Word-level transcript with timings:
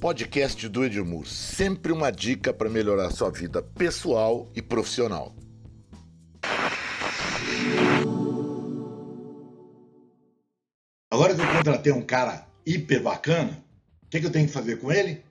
podcast 0.00 0.66
do 0.66 0.82
Edmur, 0.82 1.26
sempre 1.26 1.92
uma 1.92 2.10
dica 2.10 2.54
para 2.54 2.70
melhorar 2.70 3.10
sua 3.10 3.30
vida 3.30 3.62
pessoal 3.62 4.50
e 4.56 4.62
profissional. 4.62 5.36
Agora 11.12 11.34
que 11.34 11.42
eu 11.42 11.52
contratei 11.52 11.92
um 11.92 12.00
cara 12.00 12.46
hiper 12.64 13.02
bacana, 13.02 13.62
o 14.02 14.08
que, 14.08 14.20
que 14.20 14.26
eu 14.26 14.32
tenho 14.32 14.46
que 14.46 14.54
fazer 14.54 14.76
com 14.80 14.90
ele? 14.90 15.22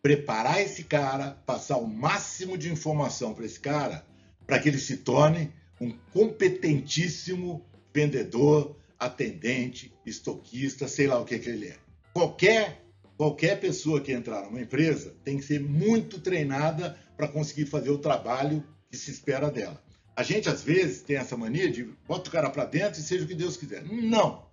Preparar 0.00 0.62
esse 0.62 0.84
cara, 0.84 1.36
passar 1.44 1.76
o 1.76 1.86
máximo 1.86 2.56
de 2.56 2.72
informação 2.72 3.34
para 3.34 3.44
esse 3.44 3.60
cara, 3.60 4.02
para 4.46 4.58
que 4.58 4.70
ele 4.70 4.78
se 4.78 4.96
torne 4.98 5.52
um 5.78 5.92
competentíssimo 6.14 7.62
vendedor, 7.92 8.74
atendente, 8.98 9.92
estoquista, 10.06 10.88
sei 10.88 11.06
lá 11.06 11.20
o 11.20 11.24
que, 11.26 11.38
que 11.38 11.50
ele 11.50 11.68
é. 11.68 11.76
Qualquer 12.14 12.85
qualquer 13.16 13.58
pessoa 13.60 14.00
que 14.00 14.12
entrar 14.12 14.44
numa 14.44 14.60
empresa 14.60 15.14
tem 15.24 15.38
que 15.38 15.44
ser 15.44 15.60
muito 15.60 16.20
treinada 16.20 16.98
para 17.16 17.28
conseguir 17.28 17.66
fazer 17.66 17.90
o 17.90 17.98
trabalho 17.98 18.64
que 18.90 18.96
se 18.96 19.10
espera 19.10 19.50
dela. 19.50 19.82
A 20.14 20.22
gente, 20.22 20.48
às 20.48 20.62
vezes, 20.62 21.02
tem 21.02 21.16
essa 21.16 21.36
mania 21.36 21.70
de 21.70 21.84
bota 22.06 22.28
o 22.28 22.32
cara 22.32 22.48
para 22.50 22.64
dentro 22.64 23.00
e 23.00 23.02
seja 23.02 23.24
o 23.24 23.28
que 23.28 23.34
Deus 23.34 23.56
quiser. 23.56 23.84
Não! 23.84 24.46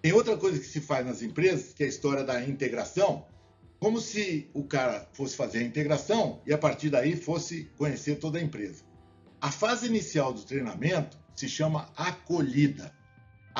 Tem 0.00 0.12
outra 0.12 0.36
coisa 0.36 0.58
que 0.58 0.66
se 0.66 0.80
faz 0.80 1.04
nas 1.04 1.20
empresas, 1.20 1.74
que 1.74 1.82
é 1.82 1.86
a 1.86 1.88
história 1.88 2.24
da 2.24 2.42
integração, 2.42 3.26
como 3.78 4.00
se 4.00 4.48
o 4.54 4.64
cara 4.64 5.08
fosse 5.12 5.36
fazer 5.36 5.58
a 5.58 5.62
integração 5.62 6.40
e 6.46 6.52
a 6.52 6.58
partir 6.58 6.90
daí 6.90 7.16
fosse 7.16 7.64
conhecer 7.76 8.16
toda 8.16 8.38
a 8.38 8.42
empresa. 8.42 8.84
A 9.40 9.50
fase 9.50 9.86
inicial 9.86 10.32
do 10.32 10.42
treinamento 10.42 11.18
se 11.34 11.48
chama 11.48 11.90
acolhida. 11.96 12.94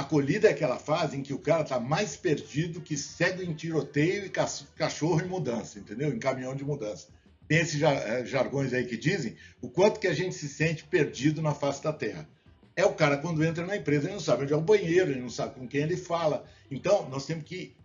Acolhida 0.01 0.49
é 0.49 0.53
aquela 0.53 0.79
fase 0.79 1.19
em 1.19 1.23
que 1.23 1.35
o 1.35 1.39
cara 1.39 1.63
está 1.63 1.79
mais 1.79 2.17
perdido 2.17 2.81
que 2.81 2.97
cego 2.97 3.43
em 3.43 3.53
tiroteio 3.53 4.25
e 4.25 4.31
cachorro 4.31 5.21
em 5.21 5.29
mudança, 5.29 5.79
entendeu? 5.79 6.09
Em 6.09 6.19
caminhão 6.19 6.57
de 6.57 6.65
mudança. 6.65 7.09
Tem 7.47 7.59
esses 7.59 7.83
eh, 7.83 8.25
jargões 8.25 8.73
aí 8.73 8.87
que 8.87 8.97
dizem 8.97 9.37
o 9.61 9.69
quanto 9.69 10.01
que 10.01 10.07
a 10.07 10.15
gente 10.15 10.35
se 10.35 10.49
sente 10.49 10.85
perdido 10.85 11.43
na 11.43 11.53
face 11.53 11.83
da 11.83 11.93
terra. 11.93 12.27
É 12.75 12.83
o 12.83 12.95
cara 12.95 13.19
quando 13.19 13.45
entra 13.45 13.67
na 13.67 13.77
empresa, 13.77 14.07
ele 14.07 14.15
não 14.15 14.21
sabe 14.21 14.45
onde 14.45 14.55
é 14.55 14.57
o 14.57 14.63
banheiro, 14.63 15.11
ele 15.11 15.21
não 15.21 15.29
sabe 15.29 15.57
com 15.57 15.69
quem 15.69 15.83
ele 15.83 15.99
fala. 15.99 16.47
Então, 16.71 17.07
nós 17.11 17.27
temos 17.27 17.45
que 17.45 17.77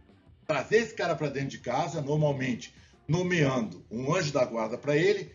trazer 0.47 0.77
esse 0.77 0.93
cara 0.93 1.15
para 1.15 1.27
dentro 1.27 1.49
de 1.49 1.57
casa, 1.57 2.01
normalmente 2.01 2.73
nomeando 3.05 3.85
um 3.91 4.15
anjo 4.15 4.31
da 4.31 4.45
guarda 4.45 4.77
para 4.77 4.95
ele, 4.95 5.33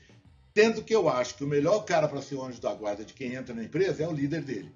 tendo 0.55 0.83
que 0.83 0.95
eu 0.95 1.11
acho 1.11 1.35
que 1.35 1.45
o 1.45 1.47
melhor 1.47 1.85
cara 1.85 2.09
para 2.09 2.23
ser 2.23 2.37
o 2.37 2.43
anjo 2.43 2.59
da 2.59 2.73
guarda 2.73 3.05
de 3.05 3.13
quem 3.13 3.35
entra 3.35 3.55
na 3.55 3.65
empresa 3.65 4.03
é 4.03 4.09
o 4.09 4.13
líder 4.13 4.41
dele. 4.41 4.73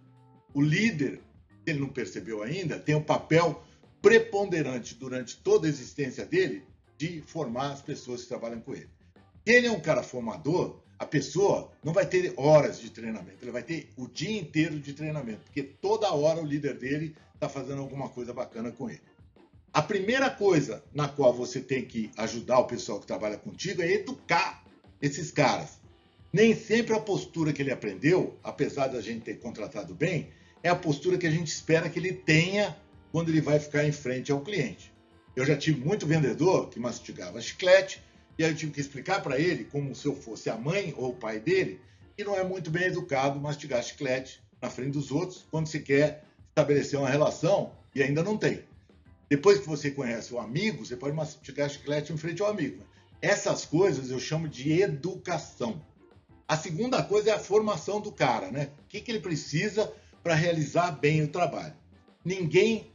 O 0.53 0.61
líder 0.61 1.21
ele 1.67 1.81
não 1.81 1.89
percebeu 1.89 2.43
ainda, 2.43 2.79
tem 2.79 2.95
um 2.95 3.03
papel 3.03 3.63
preponderante 4.01 4.95
durante 4.95 5.37
toda 5.39 5.67
a 5.67 5.71
existência 5.71 6.27
dele 6.27 6.65
de 6.99 7.23
formar 7.23 7.73
as 7.73 7.83
pessoas 7.83 8.23
que 8.23 8.29
trabalham 8.29 8.61
com 8.61 8.75
ele. 8.75 8.89
Ele 9.47 9.67
é 9.67 9.71
um 9.71 9.81
cara 9.81 10.03
formador, 10.03 10.81
a 10.99 11.07
pessoa 11.07 11.71
não 11.83 11.93
vai 11.93 12.07
ter 12.07 12.33
horas 12.37 12.81
de 12.81 12.91
treinamento, 12.91 13.39
ele 13.43 13.51
vai 13.51 13.63
ter 13.63 13.89
o 13.97 14.07
dia 14.07 14.39
inteiro 14.39 14.79
de 14.79 14.93
treinamento, 14.93 15.41
porque 15.45 15.63
toda 15.63 16.13
hora 16.13 16.41
o 16.41 16.47
líder 16.47 16.79
dele 16.79 17.17
está 17.35 17.49
fazendo 17.49 17.81
alguma 17.81 18.09
coisa 18.09 18.33
bacana 18.33 18.71
com 18.71 18.89
ele. 18.89 19.03
A 19.73 19.83
primeira 19.83 20.31
coisa 20.31 20.85
na 20.95 21.09
qual 21.09 21.35
você 21.35 21.61
tem 21.61 21.85
que 21.85 22.11
ajudar 22.17 22.61
o 22.61 22.67
pessoal 22.67 23.01
que 23.01 23.07
trabalha 23.07 23.37
contigo 23.37 23.83
é 23.83 23.91
educar 23.91 24.65
esses 25.03 25.33
caras. 25.33 25.81
Nem 26.33 26.55
sempre 26.55 26.95
a 26.95 27.01
postura 27.01 27.53
que 27.53 27.61
ele 27.61 27.73
aprendeu, 27.73 28.39
apesar 28.43 28.87
da 28.87 29.01
gente 29.01 29.23
ter 29.23 29.41
contratado 29.41 29.95
bem, 29.95 30.31
é 30.65 30.71
a 30.71 30.75
postura 30.75 31.19
que 31.19 31.27
a 31.27 31.31
gente 31.31 31.49
espera 31.49 31.91
que 31.91 31.99
ele 31.99 32.15
tenha 32.15 32.75
quando 33.13 33.29
ele 33.29 33.43
vai 33.43 33.61
ficar 33.61 33.85
em 33.85 33.93
frente 33.93 34.33
ao 34.33 34.41
cliente. 34.41 34.91
Eu 35.37 35.45
já 35.45 35.55
tive 35.55 35.85
muito 35.85 36.07
vendedor 36.07 36.71
que 36.71 36.81
mastigava 36.81 37.39
chiclete 37.39 38.03
e 38.39 38.45
aí 38.45 38.51
eu 38.51 38.57
tive 38.57 38.73
que 38.73 38.81
explicar 38.81 39.23
para 39.23 39.39
ele, 39.39 39.65
como 39.65 39.95
se 39.95 40.07
eu 40.07 40.17
fosse 40.17 40.49
a 40.49 40.57
mãe 40.57 40.95
ou 40.97 41.11
o 41.11 41.15
pai 41.15 41.39
dele, 41.39 41.83
que 42.17 42.25
não 42.25 42.35
é 42.35 42.43
muito 42.43 42.71
bem 42.71 42.85
educado 42.85 43.39
mastigar 43.39 43.83
chiclete 43.83 44.43
na 44.61 44.71
frente 44.71 44.93
dos 44.93 45.13
outros 45.13 45.47
quando 45.51 45.67
se 45.67 45.81
quer 45.81 46.25
estabelecer 46.49 46.99
uma 46.99 47.11
relação 47.11 47.73
e 47.95 48.03
ainda 48.03 48.23
não 48.23 48.39
tem. 48.39 48.65
Depois 49.29 49.59
que 49.59 49.69
você 49.69 49.91
conhece 49.91 50.33
o 50.33 50.39
amigo, 50.39 50.85
você 50.85 50.97
pode 50.97 51.15
mastigar 51.15 51.69
chiclete 51.69 52.11
em 52.11 52.17
frente 52.17 52.41
ao 52.41 52.49
amigo. 52.49 52.83
Essas 53.21 53.67
coisas 53.67 54.11
eu 54.11 54.19
chamo 54.19 54.49
de 54.49 54.81
educação. 54.81 55.85
A 56.49 56.57
segunda 56.57 57.03
coisa 57.03 57.31
é 57.31 57.33
a 57.35 57.39
formação 57.39 58.01
do 58.01 58.11
cara, 58.11 58.51
né? 58.51 58.71
O 58.85 58.89
que, 58.89 59.01
que 59.03 59.11
ele 59.11 59.21
precisa 59.21 59.93
para 60.25 60.35
realizar 60.35 60.91
bem 60.93 61.23
o 61.23 61.29
trabalho. 61.29 61.75
Ninguém 62.25 62.91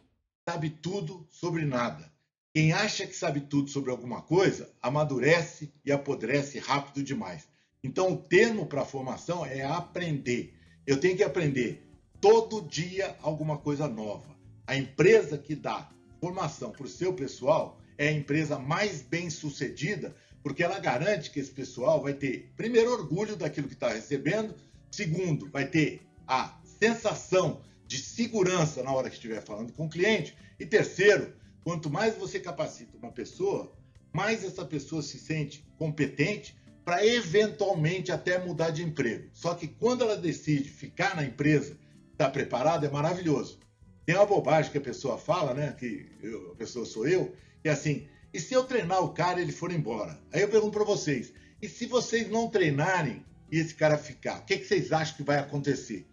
sabe 0.49 0.71
tudo 0.71 1.27
sobre 1.29 1.63
nada. 1.63 2.11
Quem 2.51 2.73
acha 2.73 3.05
que 3.05 3.15
sabe 3.15 3.41
tudo 3.41 3.69
sobre 3.69 3.91
alguma 3.91 4.23
coisa 4.23 4.73
amadurece 4.81 5.71
e 5.85 5.91
apodrece 5.91 6.57
rápido 6.57 7.03
demais. 7.03 7.47
Então, 7.83 8.11
o 8.11 8.17
termo 8.17 8.65
para 8.65 8.83
formação 8.83 9.45
é 9.45 9.63
aprender. 9.63 10.55
Eu 10.87 10.99
tenho 10.99 11.15
que 11.15 11.23
aprender 11.23 11.87
todo 12.19 12.67
dia 12.67 13.15
alguma 13.21 13.59
coisa 13.59 13.87
nova. 13.87 14.35
A 14.65 14.75
empresa 14.75 15.37
que 15.37 15.55
dá 15.55 15.87
formação 16.19 16.71
para 16.71 16.85
o 16.85 16.89
seu 16.89 17.13
pessoal 17.13 17.79
é 17.95 18.07
a 18.07 18.11
empresa 18.11 18.57
mais 18.57 19.03
bem 19.03 19.29
sucedida, 19.29 20.15
porque 20.41 20.63
ela 20.63 20.79
garante 20.79 21.29
que 21.29 21.39
esse 21.39 21.51
pessoal 21.51 22.01
vai 22.01 22.15
ter, 22.15 22.51
primeiro, 22.57 22.91
orgulho 22.91 23.35
daquilo 23.35 23.67
que 23.67 23.75
está 23.75 23.89
recebendo, 23.89 24.55
segundo, 24.91 25.47
vai 25.51 25.67
ter 25.67 26.01
a 26.27 26.59
sensação 26.81 27.61
de 27.85 27.97
segurança 27.97 28.83
na 28.83 28.91
hora 28.93 29.09
que 29.09 29.15
estiver 29.15 29.41
falando 29.41 29.73
com 29.73 29.85
o 29.85 29.89
cliente. 29.89 30.35
E 30.59 30.65
terceiro, 30.65 31.33
quanto 31.63 31.89
mais 31.89 32.15
você 32.15 32.39
capacita 32.39 32.97
uma 32.97 33.11
pessoa, 33.11 33.71
mais 34.13 34.43
essa 34.43 34.65
pessoa 34.65 35.01
se 35.01 35.19
sente 35.19 35.67
competente 35.77 36.57
para 36.85 37.05
eventualmente 37.05 38.11
até 38.11 38.37
mudar 38.43 38.71
de 38.71 38.83
emprego. 38.83 39.29
Só 39.33 39.53
que 39.53 39.67
quando 39.67 40.03
ela 40.03 40.17
decide 40.17 40.69
ficar 40.69 41.15
na 41.15 41.23
empresa, 41.23 41.77
está 42.11 42.29
preparada, 42.29 42.87
é 42.87 42.89
maravilhoso. 42.89 43.59
Tem 44.05 44.15
uma 44.15 44.25
bobagem 44.25 44.71
que 44.71 44.77
a 44.77 44.81
pessoa 44.81 45.17
fala, 45.17 45.53
né? 45.53 45.75
Que 45.77 46.09
eu, 46.21 46.51
a 46.53 46.55
pessoa 46.55 46.85
sou 46.85 47.07
eu, 47.07 47.33
que 47.61 47.69
é 47.69 47.71
assim: 47.71 48.07
e 48.33 48.39
se 48.39 48.53
eu 48.53 48.63
treinar 48.63 49.03
o 49.03 49.13
cara 49.13 49.39
e 49.39 49.43
ele 49.43 49.51
for 49.51 49.71
embora? 49.71 50.19
Aí 50.33 50.41
eu 50.41 50.49
pergunto 50.49 50.73
para 50.73 50.83
vocês: 50.83 51.31
e 51.61 51.69
se 51.69 51.85
vocês 51.85 52.29
não 52.29 52.49
treinarem 52.49 53.23
e 53.51 53.59
esse 53.59 53.75
cara 53.75 53.97
ficar? 53.97 54.39
O 54.39 54.45
que, 54.45 54.57
que 54.57 54.65
vocês 54.65 54.91
acham 54.91 55.15
que 55.15 55.23
vai 55.23 55.37
acontecer? 55.37 56.07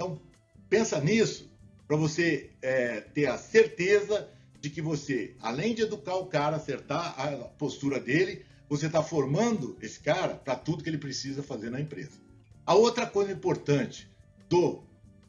Então, 0.00 0.18
pensa 0.70 0.98
nisso 0.98 1.52
para 1.86 1.94
você 1.94 2.48
é, 2.62 3.02
ter 3.02 3.26
a 3.26 3.36
certeza 3.36 4.30
de 4.58 4.70
que 4.70 4.80
você, 4.80 5.34
além 5.42 5.74
de 5.74 5.82
educar 5.82 6.14
o 6.14 6.24
cara, 6.24 6.56
acertar 6.56 7.20
a 7.20 7.32
postura 7.58 8.00
dele, 8.00 8.46
você 8.66 8.86
está 8.86 9.02
formando 9.02 9.76
esse 9.82 10.00
cara 10.00 10.36
para 10.36 10.56
tudo 10.56 10.82
que 10.82 10.88
ele 10.88 10.96
precisa 10.96 11.42
fazer 11.42 11.68
na 11.68 11.78
empresa. 11.78 12.12
A 12.64 12.74
outra 12.74 13.06
coisa 13.06 13.30
importante 13.30 14.10
do 14.48 14.82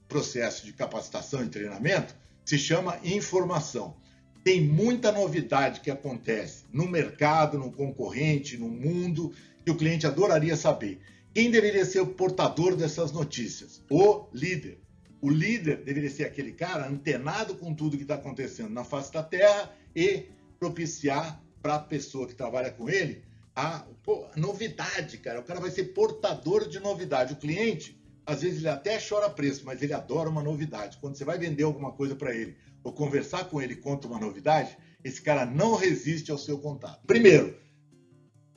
processo 0.07 0.65
de 0.65 0.71
capacitação 0.71 1.43
e 1.43 1.49
treinamento 1.49 2.15
se 2.45 2.57
chama 2.57 2.97
informação. 3.03 3.97
Tem 4.41 4.61
muita 4.61 5.11
novidade 5.11 5.81
que 5.81 5.91
acontece 5.91 6.63
no 6.71 6.88
mercado, 6.88 7.59
no 7.59 7.73
concorrente, 7.73 8.57
no 8.57 8.69
mundo, 8.69 9.33
que 9.65 9.71
o 9.71 9.75
cliente 9.75 10.07
adoraria 10.07 10.55
saber. 10.55 11.01
Quem 11.34 11.50
deveria 11.50 11.86
ser 11.86 12.02
o 12.02 12.08
portador 12.08 12.75
dessas 12.75 13.12
notícias? 13.14 13.81
O 13.90 14.28
líder. 14.34 14.81
O 15.22 15.30
líder 15.30 15.78
deveria 15.84 16.09
ser 16.09 16.25
aquele 16.25 16.52
cara 16.52 16.88
antenado 16.88 17.56
com 17.56 17.74
tudo 17.74 17.96
que 17.96 18.03
está 18.03 18.16
acontecendo 18.16 18.69
na 18.69 18.84
face 18.84 19.14
da 19.14 19.24
Terra 19.24 19.74
e 19.96 20.25
propiciar 20.59 21.42
para 21.62 21.75
a 21.75 21.80
pessoa 21.80 22.28
que 22.28 22.36
trabalha 22.36 22.72
com 22.72 22.90
ele 22.90 23.24
a, 23.56 23.86
pô, 24.03 24.28
novidade, 24.36 25.18
cara. 25.19 25.40
O 25.40 25.44
cara 25.44 25.59
vai 25.59 25.72
ser 25.72 25.86
portador 25.94 26.68
de 26.68 26.80
novidade. 26.80 27.34
O 27.34 27.38
cliente, 27.38 27.98
às 28.25 28.42
vezes, 28.42 28.59
ele 28.59 28.69
até 28.69 29.00
chora 29.00 29.30
preço, 29.30 29.63
mas 29.66 29.81
ele 29.81 29.94
adora 29.94 30.30
uma 30.30 30.44
novidade. 30.44 30.98
Quando 31.00 31.16
você 31.16 31.24
vai 31.24 31.38
vender 31.38 31.63
alguma 31.63 31.94
coisa 31.94 32.16
para 32.16 32.36
ele 32.36 32.58
ou 32.84 32.92
conversar 32.92 33.46
com 33.46 33.62
ele 33.62 33.75
conta 33.75 34.08
uma 34.08 34.19
novidade, 34.19 34.78
esse 35.03 35.22
cara 35.22 35.46
não 35.46 35.75
resiste 35.75 36.30
ao 36.30 36.38
seu 36.38 36.58
contato. 36.59 37.06
Primeiro, 37.06 37.57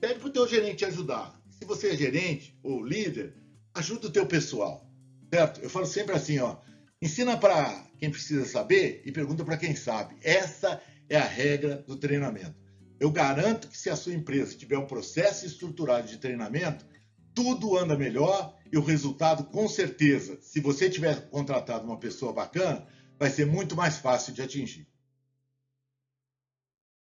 pede 0.00 0.18
para 0.18 0.28
o 0.28 0.32
teu 0.32 0.48
gerente 0.48 0.84
ajudar 0.84 1.43
se 1.64 1.66
você 1.66 1.88
é 1.88 1.96
gerente 1.96 2.54
ou 2.62 2.84
líder, 2.84 3.34
ajuda 3.72 4.08
o 4.08 4.10
teu 4.10 4.26
pessoal, 4.26 4.86
certo? 5.32 5.60
Eu 5.62 5.70
falo 5.70 5.86
sempre 5.86 6.14
assim, 6.14 6.38
ó, 6.38 6.58
ensina 7.00 7.38
para 7.38 7.88
quem 7.98 8.10
precisa 8.10 8.44
saber 8.44 9.02
e 9.06 9.10
pergunta 9.10 9.44
para 9.44 9.56
quem 9.56 9.74
sabe. 9.74 10.14
Essa 10.22 10.80
é 11.08 11.16
a 11.16 11.24
regra 11.24 11.82
do 11.86 11.96
treinamento. 11.96 12.54
Eu 13.00 13.10
garanto 13.10 13.68
que 13.68 13.78
se 13.78 13.88
a 13.88 13.96
sua 13.96 14.12
empresa 14.12 14.54
tiver 14.54 14.76
um 14.76 14.86
processo 14.86 15.46
estruturado 15.46 16.06
de 16.06 16.18
treinamento, 16.18 16.84
tudo 17.34 17.78
anda 17.78 17.96
melhor 17.96 18.56
e 18.70 18.76
o 18.76 18.84
resultado, 18.84 19.44
com 19.44 19.66
certeza, 19.66 20.38
se 20.42 20.60
você 20.60 20.90
tiver 20.90 21.30
contratado 21.30 21.86
uma 21.86 21.98
pessoa 21.98 22.32
bacana, 22.32 22.86
vai 23.18 23.30
ser 23.30 23.46
muito 23.46 23.74
mais 23.74 23.96
fácil 23.96 24.34
de 24.34 24.42
atingir. 24.42 24.86